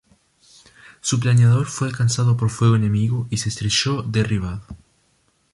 [0.99, 4.65] Su planeador fue alcanzado por fuego enemigo y se estrelló derribado.